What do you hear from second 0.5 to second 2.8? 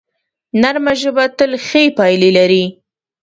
نرمه ژبه تل ښې پایلې لري